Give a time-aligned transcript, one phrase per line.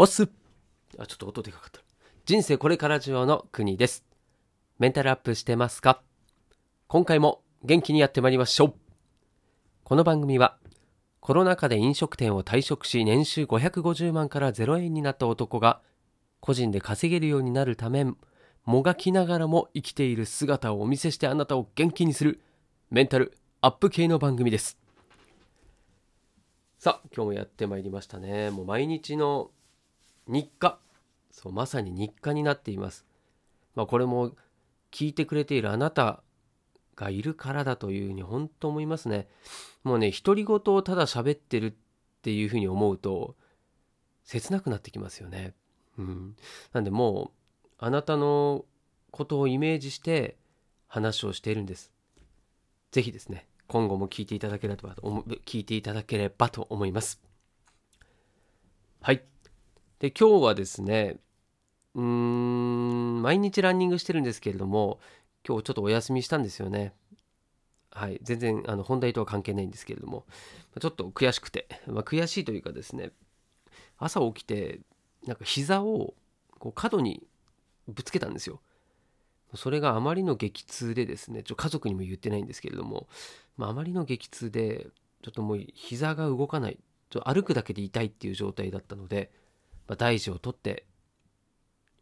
[0.00, 0.30] おっす
[0.96, 1.82] あ、ちょっと音でかかった。
[2.24, 4.06] 人生これから上の国です。
[4.78, 6.00] メンタルアップしてますか？
[6.88, 8.74] 今回も元気にやってまいりましょう。
[9.84, 10.56] この番組は、
[11.20, 15.82] コロナ禍で飲食店を退職し年収550万から0円になった男が、
[16.40, 18.06] 個人で稼げるようになるため、
[18.64, 22.40] もがきながらも生きている姿をお見せしてあなたを元気にする、
[22.88, 24.78] メンタルアップ系の番組です。
[26.78, 28.48] さあ、今日もやってまいりましたね。
[28.48, 29.50] もう毎日の
[30.30, 30.78] 日課。
[31.30, 33.06] そう、まさに日課になっています。
[33.74, 34.32] まあこれも
[34.90, 36.22] 聞いてくれているあなた
[36.96, 39.28] がいるからだというふうに本当思いますね。
[39.84, 41.74] もうね、独り言をただ喋ってるっ
[42.22, 43.36] ていうふうに思うと、
[44.24, 45.54] 切なくなってきますよね。
[45.98, 46.36] うん。
[46.72, 48.64] なんでもう、あなたの
[49.10, 50.36] ことをイメージして
[50.86, 51.92] 話をしているんです。
[52.90, 57.20] ぜひですね、今後も聞いていただければと思、聞いていただければと思います。
[59.00, 59.29] はい。
[60.00, 61.18] で、今日はですね、
[61.94, 64.98] うーん、毎日ランニングしてるんですけれども、
[65.46, 66.94] 今日ちょっとお休みしたんですよね。
[67.90, 68.18] はい。
[68.22, 70.24] 全然、あの、本題とは関係ないんですけれども、
[70.80, 73.12] ちょっと悔しくて、まあ、悔しいというかですね、
[73.98, 74.80] 朝起きて、
[75.26, 76.14] なんか膝を
[76.58, 77.22] こう角に
[77.86, 78.62] ぶつけたんですよ。
[79.54, 83.06] それがあまりの激痛でですね、ちょ家族にも言ってないんですけれども、
[83.58, 84.86] まあ、あまりの激痛で、
[85.22, 86.78] ちょっともう膝が動かない、
[87.10, 89.30] ちょ歩くだけで痛いっていう状態だったので、
[89.90, 90.86] まあ、大事をとって、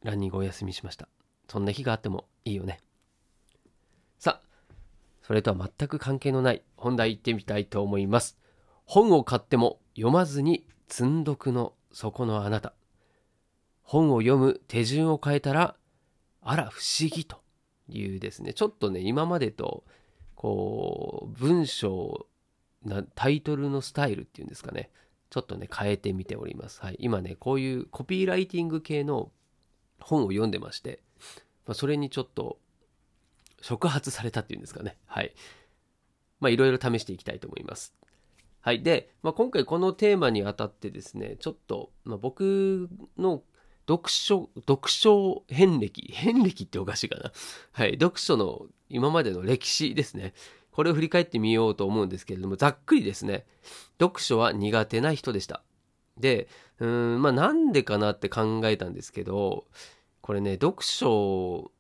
[0.03, 1.09] ランニングお休みしました。
[1.49, 2.81] そんな日があってもいいよね。
[4.19, 4.75] さあ、
[5.23, 8.37] それとは全く関係のない本題行ってみたいと思います。
[8.85, 12.75] 本を買っても読まずに積んどくの底のあなた。
[13.81, 15.75] 本を読む手順を変えたら、
[16.43, 17.41] あら不思議と
[17.89, 19.85] いうですね、ちょっとね、今までと、
[20.35, 22.27] こう、文章
[22.85, 24.91] な、タイトルのスタイルっていうんですかね、
[25.31, 26.81] ちょっとね、変えてみております。
[26.81, 26.97] はい。
[26.99, 29.31] 今ね、こういうコピーライティング系の
[30.01, 31.03] 本を読んでまして、
[31.67, 32.59] まあ、それにちょっと
[33.61, 34.97] 触発されたっていうんですかね。
[35.07, 35.35] はい。
[36.41, 37.95] まあ、いろいろ試していきたいと思います。
[38.61, 38.83] はい。
[38.83, 42.89] で、まあ、今回このテーマにあたってですね、ちょっと、まあ、僕
[43.19, 43.43] の
[43.87, 47.33] 読書、読書遍歴、遍歴っておかしいかな。
[47.73, 47.93] はい。
[47.93, 50.35] 読書の今までの歴史ですね。
[50.79, 53.47] これを振り返ってみようと思うんですけれども、ざっくりですね。
[53.99, 55.65] 読書は苦手な人でした。
[56.17, 56.47] で、
[56.79, 59.67] うん、まあなんでかなって考えたんですけど、
[60.21, 61.73] これね、読書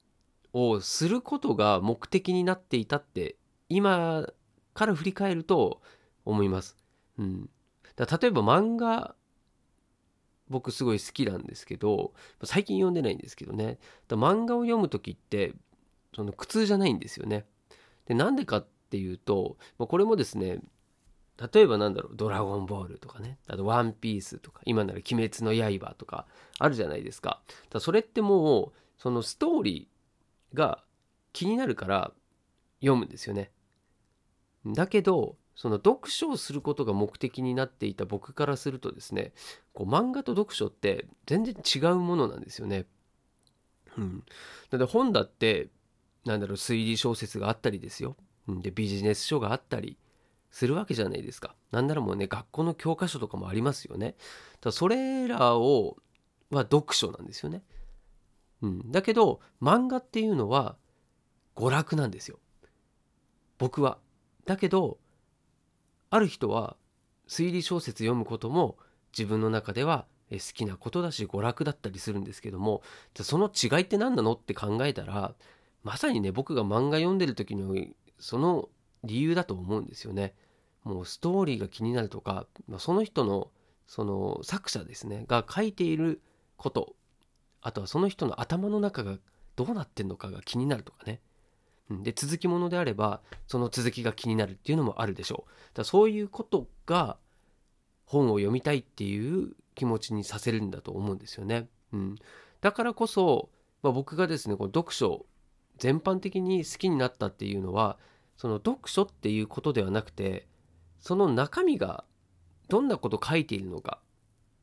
[0.52, 3.36] をすることが目的になっていたって、
[3.68, 4.26] 今
[4.74, 5.80] から振り返ると
[6.24, 6.76] 思います。
[7.18, 7.48] うん。
[7.94, 9.14] だ例えば漫画、
[10.48, 13.78] 僕すごい好きなんですけど、最近読んでないんですけどね。
[14.08, 15.52] だ漫画を読む時って、
[16.16, 17.46] その苦痛じゃないんですよね。
[18.06, 20.60] で、なんでかっていうとま、これもですね、
[21.52, 26.26] 例えばなんだろう、ドラゴンボールとかね、あとワンピースとか、今なら鬼滅の刃とか
[26.58, 27.40] あるじゃないですか。
[27.70, 30.82] だそれってもう、そのストーリーが
[31.32, 32.12] 気になるから
[32.80, 33.52] 読むんですよね。
[34.66, 39.32] だけど、その読書をすることが目的になっていた僕からするとですね、
[39.74, 42.86] こう漫画と読書って全然違うものなんですよね。
[43.96, 44.24] うん。
[44.70, 45.68] なので本だって、
[46.24, 48.16] なんだろう、推理小説があったりですよ。
[48.60, 49.98] で、ビジネス書があったり
[50.50, 51.54] するわけじゃないですか。
[51.70, 54.16] なんならもうね、学校の教科書とかもありますよね。
[54.60, 55.96] だそれらを、
[56.50, 57.62] は読書なんですよね。
[58.62, 58.90] うん。
[58.90, 60.76] だけど、漫画っていうのは
[61.54, 62.38] 娯楽なんですよ。
[63.58, 63.98] 僕は。
[64.46, 64.98] だけど、
[66.10, 66.76] ある人は
[67.28, 68.78] 推理小説読むことも
[69.16, 72.82] 自分の中では好きなことだし娯楽だったりするんですけども
[73.14, 75.34] その違いって何なのって考えたら
[75.84, 77.74] まさにね僕が漫画読んでる時の
[78.18, 78.68] その
[79.04, 80.34] 理由だと思うんですよね。
[80.84, 83.50] もうストーリーが気になるとかまその人の
[83.86, 86.20] その作者ですねが書いている
[86.56, 86.94] こと
[87.60, 89.18] あとはその人の頭の中が
[89.56, 91.20] どうなってんのかが気になるとかね。
[91.90, 95.76] で続きものであればその続きが気になるっていうのもあるでしょう。
[95.76, 97.16] だそういうことが
[98.08, 102.16] 本を読みたいっていう気持ちにさせるんだと思うんですよね、うん、
[102.60, 103.50] だからこそ、
[103.82, 105.26] まあ、僕がですねこの読書
[105.78, 107.98] 全般的に好きになったっていうのは
[108.36, 110.46] その読書っていうことではなくて
[110.98, 112.04] その中身が
[112.68, 114.00] どんなこと書いているのか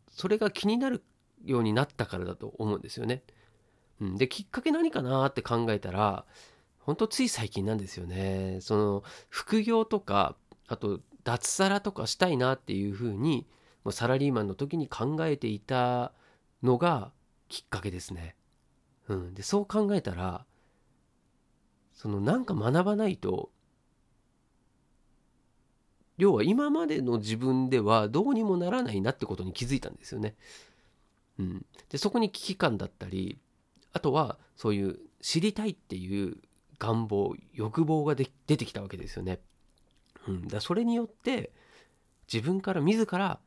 [0.10, 1.04] それが気になる
[1.44, 3.24] ようになったからだと思うんですよね、
[4.02, 6.26] うん、できっかけ何かなって考えたら
[6.86, 8.60] 本当つい最近なんですよね。
[8.62, 10.36] その副業とか
[10.68, 13.48] あと脱サラとかしたいなっていうふうに
[13.84, 16.14] もサラリーマンの時に考えていた
[16.62, 17.12] のが
[17.50, 18.36] きっかけですね。
[19.08, 20.46] うん、でそう考えたら
[21.96, 23.50] そのなんか学ばないと
[26.18, 30.36] 要は今までの自分ではどうにもならないなってことに気づいたんですよね。
[31.40, 33.38] うん、でそこに危機感だったり
[33.92, 36.38] あとはそういう知りたいっていう
[36.80, 39.40] 願望欲望が出てきたわけですよね。
[40.28, 41.52] うん、だそれによって
[42.32, 43.40] 自分から自ら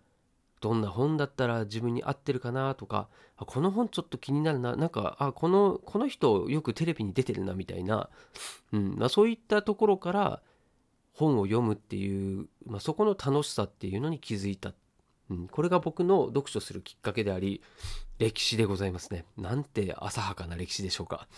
[0.61, 8.09] どんな本だったら自分に合ってるかなとかこの本ちょっと気になるななんかあこのこの人よくテレビに出てるなみたいな、
[8.73, 8.97] うん。
[8.99, 10.43] まあ、そういったところから
[11.13, 14.73] 本を読むっていう、まあ、そこの楽しさっていうのに気づいた、
[15.31, 17.63] うん、これが僕の読書するきっかけであり
[18.19, 19.25] 歴史でございますね。
[19.37, 21.29] なんて浅はかな歴史でしょうか。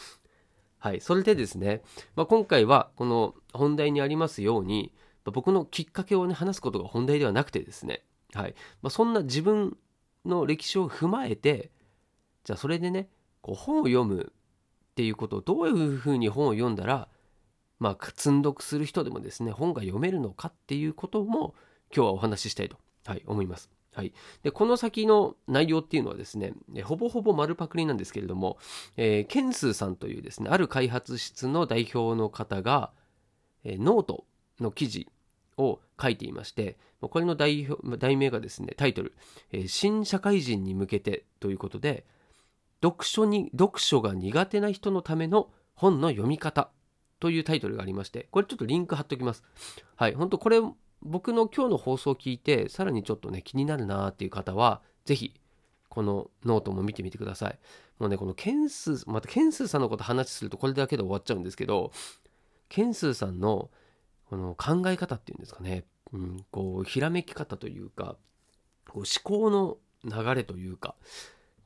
[0.78, 1.00] はい。
[1.02, 1.82] それでですね、
[2.16, 4.92] まあ、今回はこの本題にありますように
[5.26, 8.02] 僕のきっかけをね話すことが本題ではなくてですね
[8.34, 9.76] はいまあ、そんな自分
[10.24, 11.70] の歴史を踏まえて
[12.44, 13.08] じゃあそれでね
[13.42, 17.08] こう本を読むっていうことをどういうふうに本を読んだら
[17.78, 21.54] まあ積んどくする人でもですね本が読めるのかっていうことも
[21.94, 23.70] 今日はお話ししたいと、はい、思います。
[23.92, 24.12] はい、
[24.44, 26.54] でこの先の内容っていうのはですね
[26.84, 28.56] ほぼほぼ丸パクリなんですけれども、
[28.96, 32.92] えー、ケンスーさんというですねある開発室の代表の方が、
[33.64, 34.24] えー、ノート
[34.60, 35.08] の記事
[35.60, 37.68] を書いていましてこれの題
[37.98, 39.14] 題名がですねタイトル、
[39.52, 42.04] えー、新社会人に向けて」ということで
[42.82, 46.70] 読書に読書が苦手な人のための本の読み方
[47.20, 49.44] というタイトルがありましてこれちょっとリンク貼っておきます。
[49.96, 50.60] はい本当これ
[51.02, 55.34] 僕の今日の放送を聞いてさらにちょっとね気になるなっていう方は是非
[55.88, 57.58] このノートも見てみてください。
[57.98, 61.92] もうねこのケンスーまたケンスーさんのこと話するとこれだけで終わっちゃうんですけど
[62.68, 63.70] ケンスーさんの
[64.30, 68.16] この考え方っていうんですかね、うん、こうひらめき方というか
[68.88, 70.94] こう思考の流れというか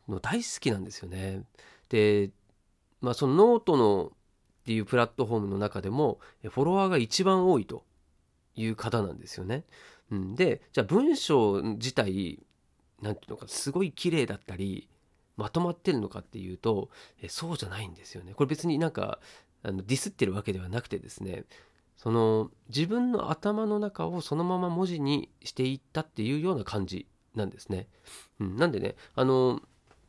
[0.08, 1.44] の大好きなんですよね。
[1.90, 2.30] で、
[3.02, 7.84] まあ、そのノートのっていうプラットフォームの中でもフォロワーが一番多いと
[8.56, 9.64] いう方なんですよね。
[10.10, 12.42] うん、でじゃあ文章自体
[13.02, 14.88] 何ていうのかすごい綺麗だったり
[15.36, 16.88] まとまってるのかっていうと
[17.20, 18.32] えそうじゃないんですよね。
[18.32, 19.18] これ別になんか
[19.62, 21.44] あのディスってるわけではなくてですね
[21.96, 27.88] その自分の頭の中をそのまま文字にしていったっていうような感じなんですね。
[28.40, 29.60] うん、なんでねあの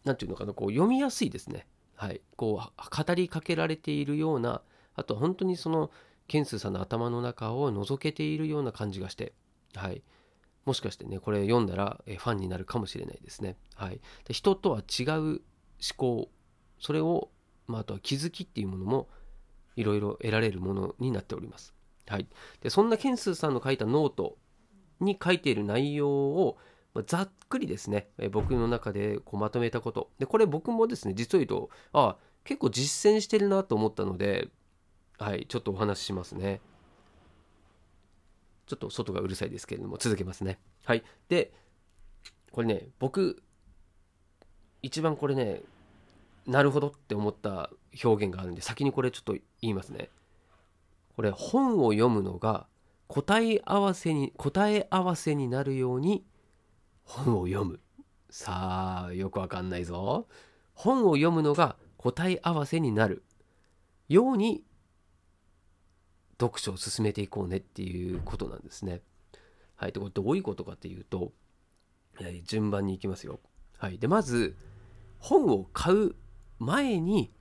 [0.03, 1.67] 何て言うのかなこう読みやすいですね。
[1.95, 4.61] はい、こう語りかけられているような
[4.95, 5.91] あとは本当にその
[6.27, 9.33] ケンスーさんの頭の中を覗けているような感じがして、
[9.75, 10.03] はい、
[10.65, 13.55] もしかしてねこれ読んだらファンになるかもしれないですね。
[13.75, 15.41] はい、で人とは違う思
[15.95, 16.29] 考
[16.79, 17.29] それを、
[17.67, 19.07] まあ、あとは気づきっていうものも
[19.75, 21.74] いろいろ得られるものになっております。
[22.07, 22.27] はい、
[22.61, 24.37] でそんなケンスーさんの書いたノート
[24.99, 26.57] に書いている内容を
[27.07, 30.11] ざっくりですね、え僕の中でこうまとめたこと。
[30.17, 34.47] でこれ僕もですね実を言うとああ結構実践してるなと思ったので
[35.17, 36.61] はいちょっとお話ししますね。
[38.67, 40.57] ちょっと外がうるさいですけれども続けますね。
[40.85, 41.03] はい。
[41.27, 41.51] で
[42.51, 43.43] これね僕
[44.81, 45.63] 一番これね
[46.47, 47.69] なるほどって思った
[48.03, 50.09] 表現があるんで先にこれちょっと言いますね。
[51.15, 52.67] これ本を読むのが
[53.07, 56.25] 答え合わせに答え合わせになるように
[57.03, 57.79] 本を読む
[58.29, 60.27] さあよくわかんないぞ
[60.73, 63.23] 本を読むのが答え合わせになる
[64.09, 64.63] ように
[66.39, 69.01] 読書を進めていこうねっていうことなんですね。
[69.77, 71.31] はい、でこれどういうことかっていうと、
[72.15, 73.39] はい、順番にいきますよ。
[73.77, 74.55] はい、でまず
[75.19, 76.15] 本を買う
[76.59, 77.31] 前に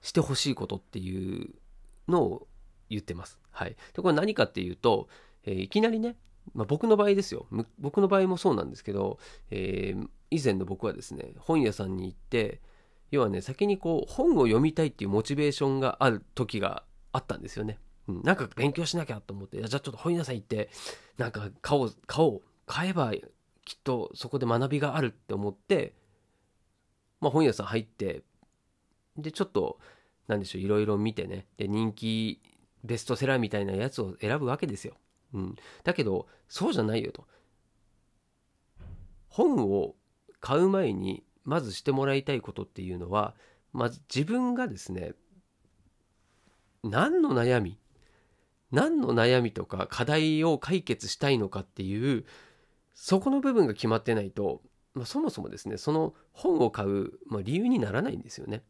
[0.00, 1.54] してほしいことっていう
[2.08, 2.48] のを
[2.88, 3.38] 言ってます。
[3.50, 5.08] はい、でこれ何かっていうと、
[5.44, 6.16] えー、いきなりね、
[6.54, 7.46] まあ、僕の場合ですよ。
[7.78, 9.18] 僕の場合もそうなんですけど、
[9.50, 12.60] えー、以前の僕はですね本屋さんに行って
[13.10, 17.78] 要はね先にこう本を読みたいっていうモチベーションがある時があったんですよね。
[18.08, 20.70] うん、なんか勉強しなきゃと思ってじゃあちょっと本屋さん行って
[21.18, 22.42] なんか買おう買おう。
[22.66, 23.12] 買えば
[23.64, 25.94] きっとそこで学びがあるって思って、
[27.20, 28.22] まあ、本屋さん入って
[29.16, 29.78] でちょっと
[30.26, 31.46] 何でしょういろいろ見てね。
[31.56, 32.40] で人気
[32.86, 34.94] ベストセラーみたいなやつを選ぶわけですよ。
[35.34, 37.26] うん、だけどそうじゃないよと。
[39.28, 39.94] 本を
[40.40, 43.34] 買う前にまずしてもらいたいことっていうのは
[43.72, 45.12] まず自分がですね
[46.82, 47.78] 何の悩み
[48.72, 52.24] 何の悩みとか課題を解決したいのかっていう
[52.94, 54.62] そこの部分が決まってないと、
[54.94, 58.62] まあ、そもそもですねその本を買う、まあ、理由にならないんですよね。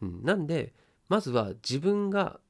[0.00, 0.72] うん、なんで
[1.08, 2.40] まずは自分が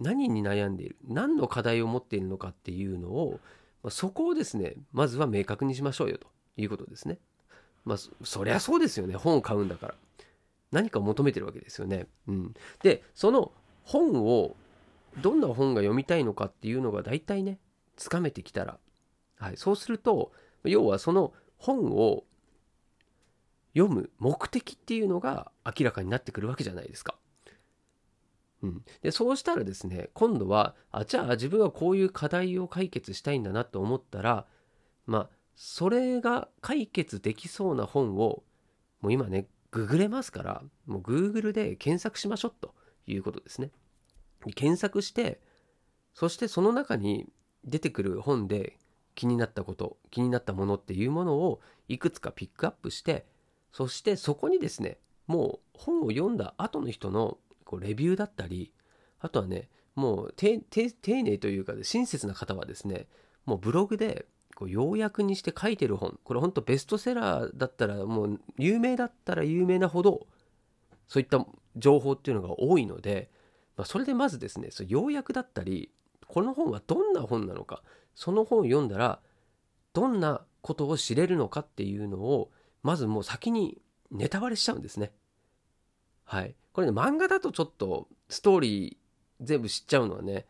[0.00, 3.40] 何に悩んでいる何の課題を持っているのかっていうのを、
[3.82, 6.26] まあ、そこをですねまずは明確にしましょうよと
[6.56, 7.18] いうことですね。
[7.84, 9.94] まあそりゃそうですよね本を買うんだから
[10.72, 12.06] 何かを求めてるわけですよね。
[12.26, 13.52] うん、でその
[13.84, 14.56] 本を
[15.22, 17.58] どんな本が読みたいのかっていうのが大体ね
[17.96, 18.78] つかめてきたら、
[19.38, 20.32] はい、そうすると
[20.64, 22.24] 要はその本を
[23.74, 27.14] 読む目的っていうのが明らかになってくるわけじゃないですか。
[28.62, 34.46] うん、でそうしたらですね今度はあじゃあ自分はこういう課題を解決したいんだなと思ったら
[35.06, 38.42] まあそれが解決できそうな本を
[39.00, 42.74] もう今ねググれますからもう Google で検索しましょうと
[43.06, 43.70] いうことですね。
[44.54, 45.40] 検索して
[46.14, 47.26] そしてその中に
[47.64, 48.78] 出てくる本で
[49.14, 53.26] 気になったこと気になったものっていうものをいくつかピックアップして
[53.72, 58.72] そしてそこにですねもう本を読んだ後の人のこうレビューだったり
[59.20, 60.62] あとはねもう丁
[61.06, 63.06] 寧というか親切な方はですね
[63.44, 70.26] もうブログでこう要約にして書いてる本これほんとベストセラーだったらもう有名だったら有名なほど
[71.08, 71.44] そういった
[71.76, 73.30] 情報っていうのが多いので、
[73.76, 75.90] まあ、それでまずですねそ要約だったり
[76.26, 77.82] この本はどんな本なのか
[78.14, 79.20] その本を読んだら
[79.92, 82.50] どんなことを知れるのかっていうのを
[82.82, 83.78] まずもう先に
[84.10, 85.12] ネタバレしちゃうんですね。
[86.26, 86.54] はい。
[86.72, 90.44] これね漫画だとちょっとストーリー全部知っちゃうのはね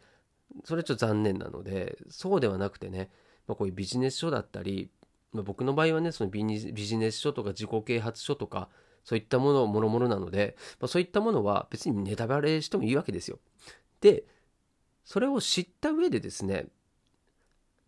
[0.65, 3.11] それちょっと残念なのでそうではなくてね、
[3.47, 4.91] まあ、こういうビジネス書だったり、
[5.33, 8.69] まあ、僕の場合はねそのビジネス書とか自己啓発書とか
[9.05, 13.39] そういったものもろもろなので、まあ、そういったものは別にネタバレしてもいいわけですよ。
[14.01, 14.25] で
[15.05, 16.67] それを知った上でですね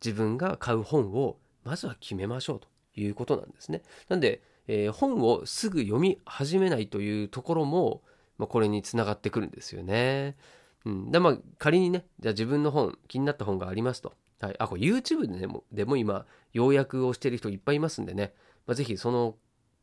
[0.05, 2.69] 自分が買う本をまずは決めましょうと
[2.99, 3.83] いうことなんですね。
[4.09, 8.03] なんで、えー、本をすぐ読み始めないというところも、
[8.37, 10.37] まあ、これにつながってくるんですよね。
[10.85, 14.13] うん、でまあ仮にねじゃあ自分の本気になった本がありますと。
[14.41, 18.35] はい、あこれ YouTube でもでも今要約をしてる人いっぱいいますんでね、
[18.67, 19.35] まあ、ぜひその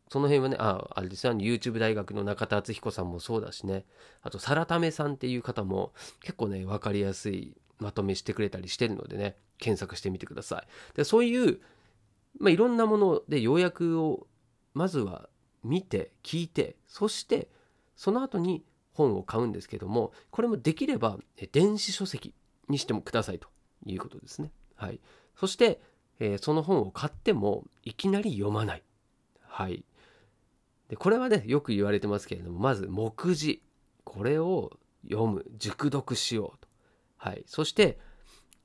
[0.09, 3.85] その辺はね、あ、あれですよ、YouTube 大学の中田敦彦さんもそうだしね、
[4.21, 10.67] あと、サラタメさんっていう方も結構ね、分かりやすいまとめしてくれたりしてるのでね、検索してみてください。
[10.95, 11.59] で、そういう、
[12.39, 14.27] まあ、いろんなもので要約を
[14.75, 15.27] まずは
[15.63, 17.49] 見て、聞いて、そして
[17.95, 18.63] その後に
[18.93, 21.17] 本を買うんですけども、これもできれば
[21.51, 22.35] 電子書籍
[22.69, 23.47] にしてもくださいと
[23.87, 24.51] いうことですね。
[24.75, 24.99] はい。
[25.35, 25.81] そして、
[26.19, 28.83] えー、その本を買ってもいきなり読まない。
[29.41, 29.83] はい。
[30.89, 33.61] でこれはねよく言われてますけれどもまず目次
[34.03, 34.71] これを
[35.09, 36.67] 読む熟読しようと
[37.17, 37.99] はいそして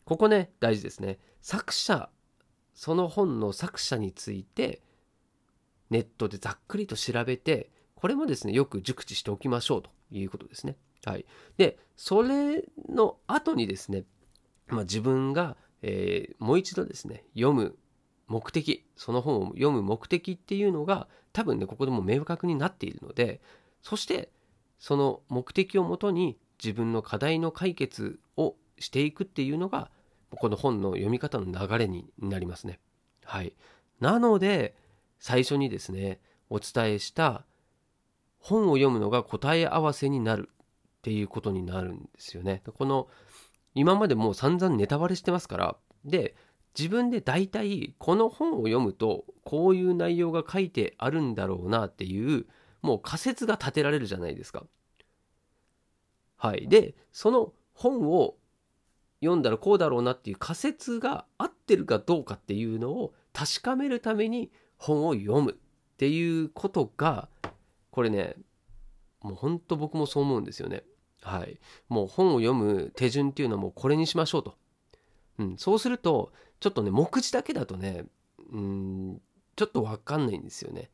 [0.04, 2.10] ここね大事ですね作者
[2.74, 4.82] その本の作者について
[5.90, 10.76] ネットでざっくりと調べてこれもですねよく熟知しておきましょうということですね。
[11.04, 11.26] はい。
[11.56, 14.04] でそれの後にですね、
[14.68, 17.76] まあ、自分が、えー、もう一度ですね読む
[18.26, 23.40] 目的その本を読む目的っていうのが多分ねここでも明確になっているので
[23.82, 24.30] そして
[24.78, 29.90] その目的をもとに自分の課題の解決をしていくっていうのが
[30.30, 32.78] この本の読み方の流れになりますね。
[33.24, 33.52] はい、
[34.00, 34.76] なので
[35.20, 37.44] 最初にですねお伝えした
[38.40, 42.62] 本を読むのが答え合わせになるっていうことになるんですよね。
[42.76, 43.08] この
[43.74, 46.34] 今までもう散々ネタバレしてますからで
[46.76, 52.46] 自分で大体この本を読むとこういう内容が書いてあるんだろうなっていう
[52.82, 54.64] もう仮説が立てられるじゃないですか。
[56.36, 56.68] はい。
[56.68, 58.36] で、その本を
[59.20, 64.50] 読んだらこうだろうなっていう仮説が合ってるかどうかっていうのを確かめるために
[64.80, 65.54] 本を読むっ
[65.98, 67.28] ていうことが
[67.90, 68.34] これね
[69.22, 70.82] もうほんと僕もそう思うんですよね。
[71.22, 71.60] はい。
[71.90, 74.54] もう本を読む手順っていうのはもうこれにしましょうと。
[75.38, 78.04] うん、そうするとちょっとね目次だけだとね
[78.50, 79.20] うん
[79.56, 80.90] ちょっと分かんないんですよね。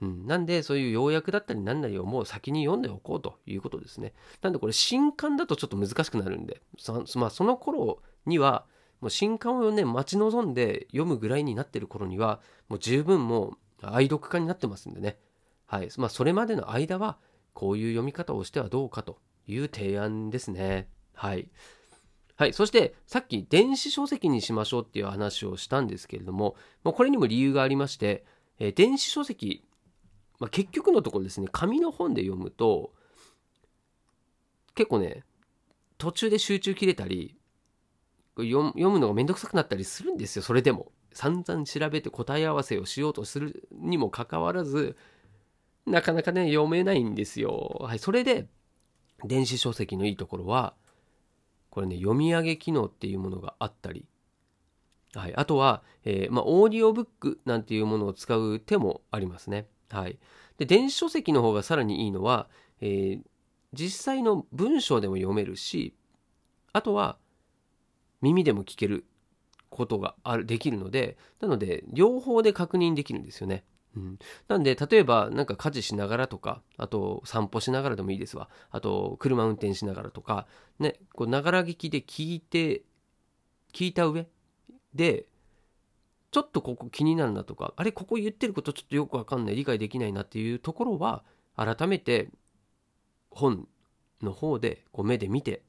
[0.00, 4.12] うん、なんでそういう要約だったり何なりをもう先に読んでおこうということですね。
[4.40, 8.66] なんでこれ新刊だとちょっと難しくなるんでそ,、まあ、その頃には
[9.02, 13.48] もう新刊をね待ち望んで読むぐらいになってる頃にはもう十分も
[13.82, 15.18] う愛読家になってますんでね。
[15.66, 17.18] はいまあ、それまでの間は
[17.52, 20.88] こういう読み方をしてはどうかという提案ですね。
[21.14, 21.48] はい。
[22.36, 28.24] はい、そしてさっき電子書籍にしましょうっていう話をしたんですけれども、まあ、これにも理由がありまして、
[28.58, 29.64] えー、電子書籍、
[30.38, 32.92] まあ、結局のところですね紙の本で読むと
[34.74, 35.24] 結構ね
[35.98, 37.36] 途中で集中切れたり
[38.36, 44.96] 読むのがめんどくさくなったりするんですよそれでも散々調べて答え合わせをしようとするにもかかわらず
[45.86, 47.78] なかなかね読めないんですよ。
[47.80, 48.46] はい、それで
[49.24, 50.74] 電子書籍のいいところは
[51.70, 54.06] これね読み上げ機能っていうものがあったり、
[55.14, 59.66] はい、あとは、えー、まあ、オーディオブックなんていうものを使う手もありますね。
[59.90, 60.18] はい、
[60.56, 62.48] で電子書籍の方がさらにいいのは、
[62.80, 63.20] えー、
[63.72, 65.94] 実際の文章でも読めるし
[66.72, 67.18] あとは
[68.22, 69.04] 耳でも聞ける
[69.68, 73.64] ことがあるできるのでなので両方で確認できるんですよね。
[73.94, 80.46] うん、なんで例えばなんか家事しながらとかあと散歩しながらでもいいですわあと車運転しながらとか
[80.78, 82.84] ねこうながら聞きで聞いて
[83.74, 84.26] 聞いた上
[84.94, 85.26] で
[86.30, 91.22] ちょっとここ気になるなとかあれここ言ってることちょっとよくわかんない理解できないなっていうところは
[91.54, 92.30] 改めて
[93.30, 93.68] 本
[94.22, 95.62] の方でこう目で見て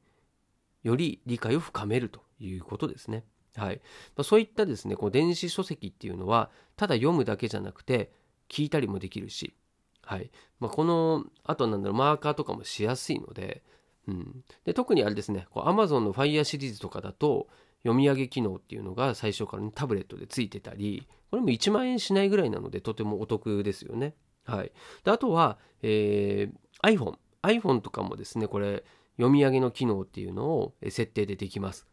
[0.84, 3.26] より理解を深めるということですね。
[3.56, 3.82] はい、
[4.24, 8.12] そういったですねこう電子書籍っていうのはただ読むだけじゃなくて
[8.50, 9.54] 聞いたりもできるし、
[10.04, 10.32] はい。
[10.60, 13.64] まあ、このあとなんだろうマーカーとかもしやすいので,、
[14.08, 17.48] うん、で特にあれですねこう Amazon の Fire シリーズとかだと
[17.84, 24.16] 読み上げ機能っていうのが最初から、ね、タブレットでついてたりこれも1万円しないぐらいなのでとてもお得ですよね。
[24.46, 24.72] はい、
[25.04, 28.84] であとは、えー、iPhone iPhone とかもですねこれ
[29.18, 31.88] 読み上げの機能っていうのを設定でできます。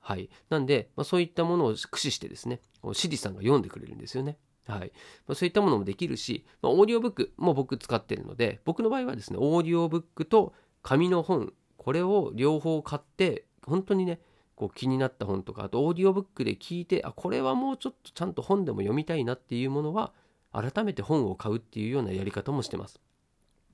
[0.00, 0.30] はい。
[0.48, 2.60] なんで、まあ、そういったものを駆使してですね、
[2.92, 4.38] シリさんが読んでくれるんですよね。
[4.66, 4.92] はい。
[5.26, 14.20] まあ、そういったものもできるし、まあ、オーディオブックも僕使ってるので、僕の場合はですね、オーディオブックと紙の本、これを両方買って、本当にね、
[14.56, 20.12] こう気になった本とか、あとオーディオブックで聞いて、あ、これはもうちょっとちゃんと本でも読みたいなっていうものは、
[20.52, 23.00] 改めて本を買うっていうようなやり方もしてます。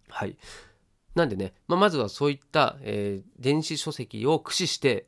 [0.09, 0.37] はい。
[1.15, 5.07] なんでね、まあ、まずはそういった、えー、電子書籍を駆使して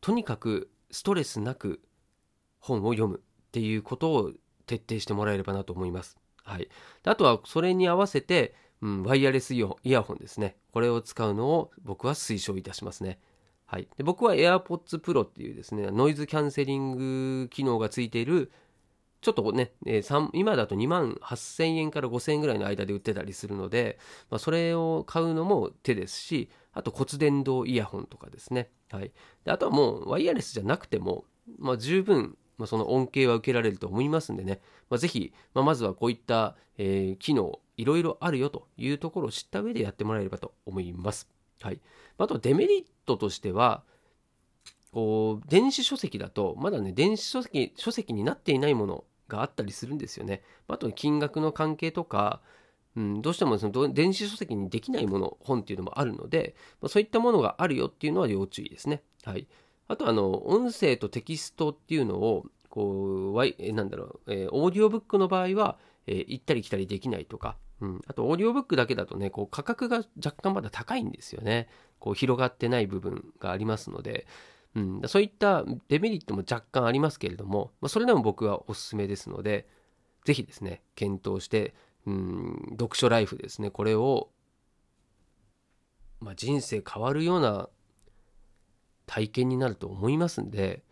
[0.00, 1.80] とにかくストレスなく
[2.58, 4.32] 本を読むっていうことを
[4.66, 6.16] 徹底してもらえればなと思います。
[6.44, 6.68] はい、
[7.04, 13.18] あとはそれに合わせて、うん、ワイヤレスイヤホンですねこれを使うのを僕は推奨いたしますね。
[13.64, 18.52] はい、で僕は AirPods Pro っていうですねノイズキャンセリング機能がついている
[19.22, 23.98] ちょっとね、えー、今だと2万8000円から5000円ぐらいの間で売ってたりするので、
[24.30, 28.68] まあ、それを買うのも手ですし、あと骨伝導イヤホンとかですね。
[28.90, 29.12] はい。
[29.44, 31.24] であとはもうワイヤレスじゃなくても、
[31.58, 34.60] まあ、十分、まあ、その恩恵は受けられると思いますんでね、
[34.90, 41.28] まあ、ぜひ、まあ、まずはこういった、えー、機能、いろいろあるよというところを知った上でやってもらえればと思います。
[41.60, 41.80] はい。
[42.18, 43.84] あとデメリットとしては、
[44.92, 50.42] こう電子書籍だとまだね電子書籍書籍になっていないものがあったりするんですよね。
[50.68, 52.40] あと金額の関係とか、
[52.94, 59.02] うん、どうしてもその電子書籍にできないもの本っていうのもあるので、まあ、そういったものがあるよっていうのは要注意ですね。
[59.24, 59.46] はい、
[59.88, 71.68] あとあの音声とテキストっていうのをこうなんだろう、えー、オーディオブックの場合は、えー、行ったり来たりできないとか、うん、あとオーディオブックだけだとねこう価格が若干まだ高いんですよね。
[71.98, 74.26] こう広がってない部分がありますので、
[74.74, 79.68] うん、そういったデメリットも若干ありますけれども、まあ、それでも僕はおすすめですので、
[80.24, 81.74] ぜひですね、検討して、
[82.06, 84.30] うん、読書ライフですね、これを、
[86.20, 87.68] まあ、人生変わるような
[89.06, 90.82] 体験になると思いますんで、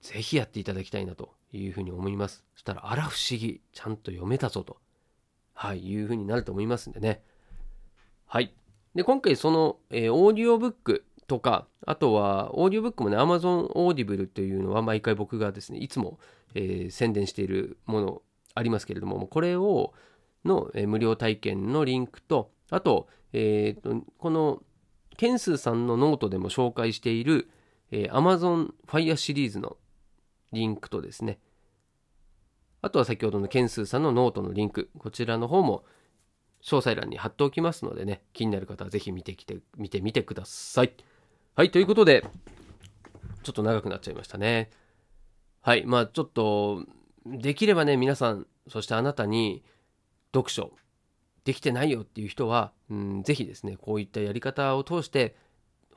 [0.00, 2.44] ぜひやっていただきたいなというふうに思います。
[2.54, 4.78] そしたら、あら不思議、ちゃんと読めたぞと、
[5.54, 7.22] はい、いうふうになると思いますんでね。
[8.26, 8.54] はい。
[8.94, 16.18] で、今回その、えー、オーディオブックとか、あとは、オーディオブックもね、Amazon Audible というのは毎回僕がですね、いつも、
[16.54, 18.22] えー、宣伝しているもの
[18.54, 19.92] ありますけれども、これを、
[20.44, 24.62] の、えー、無料体験のリンクと、あと、えー、とこの、
[25.18, 27.50] ケンスーさんのノートでも紹介している、
[27.90, 29.76] えー、Amazon Fire シリーズの
[30.52, 31.38] リンクとですね、
[32.80, 35.84] あとは先ほどのケンスーさんのノートのリンク、こちらの方も
[36.62, 40.92] 詳細欄に貼っておきますのでね、気になる方はぜひ見てきて、見てみてください。
[41.58, 42.24] はい、ということで、
[43.42, 44.70] ちょっと長くなっちゃいましたね。
[45.60, 46.84] はい、まあちょっと、
[47.26, 49.64] できればね、皆さん、そしてあなたに
[50.32, 50.70] 読書
[51.42, 55.34] できてないよっていう人は、うん、ぜひですね、こういったやり方を通して、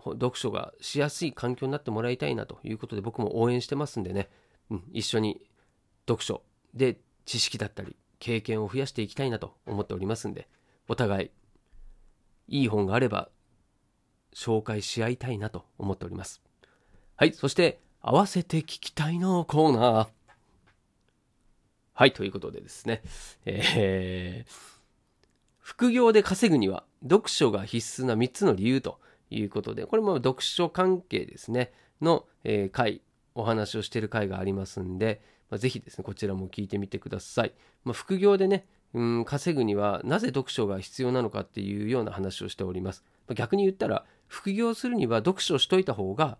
[0.04, 4.32] 読書がしやすい環境になってもらいたいなということで僕も応援してますんでね、
[4.72, 5.42] うん、一緒に
[6.08, 6.42] 読書
[6.74, 10.48] で知識だったり経験を増やしていきたいなと思っておりますんで
[10.88, 11.32] お互い
[12.48, 13.30] いい本があれば
[14.34, 16.42] 紹介し合いたいなと思っております。
[17.16, 20.08] はい、そして合わせて聞きたいのコーナー。
[21.94, 23.04] はい、ということでですね、
[23.46, 24.52] えー、
[25.60, 33.02] 副業で稼ぐには読書が必須な3つの理由ということで、これも読書関係ですね、の、えー、回、
[33.36, 37.54] お話をしている回がありますんで、まあ、ぜひですね、こちらも聞いてみてください。
[37.84, 43.04] まあ、副業でね、うん稼ぐにはなぜ読書が必要なのかっていうような話をしております。
[43.28, 46.38] ま逆に言ったら副業するには読書しといた方が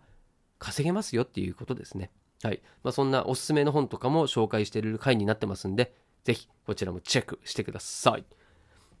[0.58, 2.10] 稼げますよっていうことですね。
[2.42, 2.62] はい。
[2.82, 8.24] まあ、そんなおすすめの本とかも紹介してる回になってますんで、ぜひこちらもチェックしてください。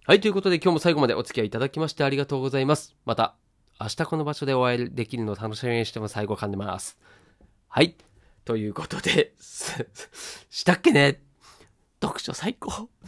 [0.04, 0.20] はい。
[0.20, 2.94] ということで今日も最後までお付き合いいただきましてありがとうございます。
[3.06, 3.34] また
[3.80, 6.98] 明日この場所でお会いできるのを楽しみにしても最後噛んでます。
[7.68, 7.96] はい。
[8.44, 11.22] ということで、 したっけね？
[12.02, 12.90] 読書最高